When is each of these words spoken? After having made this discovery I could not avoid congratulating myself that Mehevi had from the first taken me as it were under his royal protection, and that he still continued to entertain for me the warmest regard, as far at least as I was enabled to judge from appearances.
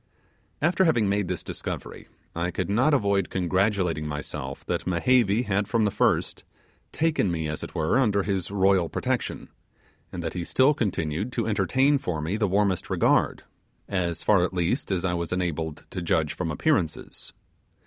After 0.63 0.85
having 0.85 1.07
made 1.07 1.27
this 1.27 1.43
discovery 1.43 2.07
I 2.35 2.49
could 2.49 2.71
not 2.71 2.91
avoid 2.91 3.29
congratulating 3.29 4.07
myself 4.07 4.65
that 4.65 4.87
Mehevi 4.87 5.43
had 5.43 5.67
from 5.67 5.85
the 5.85 5.91
first 5.91 6.43
taken 6.91 7.31
me 7.31 7.47
as 7.47 7.61
it 7.61 7.75
were 7.75 7.99
under 7.99 8.23
his 8.23 8.49
royal 8.49 8.89
protection, 8.89 9.49
and 10.11 10.23
that 10.23 10.33
he 10.33 10.43
still 10.43 10.73
continued 10.73 11.31
to 11.33 11.45
entertain 11.45 11.99
for 11.99 12.19
me 12.19 12.35
the 12.35 12.47
warmest 12.47 12.89
regard, 12.89 13.43
as 13.87 14.23
far 14.23 14.43
at 14.43 14.55
least 14.55 14.89
as 14.89 15.05
I 15.05 15.13
was 15.13 15.31
enabled 15.31 15.85
to 15.91 16.01
judge 16.01 16.33
from 16.33 16.49
appearances. 16.49 17.31